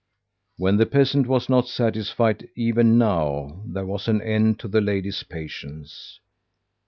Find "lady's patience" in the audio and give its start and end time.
4.81-6.19